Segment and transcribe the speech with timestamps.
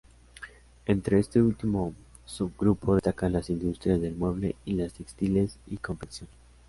[0.87, 1.93] Entre este último
[2.25, 6.27] subgrupo destacan las industrias del mueble y las textiles y confección.